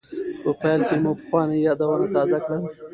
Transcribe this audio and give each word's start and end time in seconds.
په 0.41 0.49
پیل 0.61 0.81
کې 0.87 0.95
مو 1.03 1.11
پخواني 1.19 1.57
یادونه 1.67 2.05
تازه 2.15 2.37
کړل. 2.45 2.63